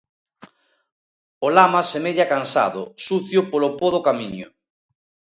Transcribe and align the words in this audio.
O 1.45 1.47
lama 1.57 1.81
semella 1.91 2.29
cansado, 2.33 2.81
sucio 3.05 3.39
polo 3.51 3.69
po 3.79 3.87
do 3.93 4.01
camiño. 4.07 4.47